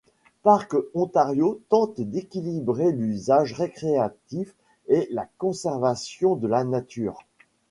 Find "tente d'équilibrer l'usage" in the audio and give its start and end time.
1.69-3.53